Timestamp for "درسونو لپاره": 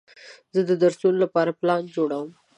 0.83-1.57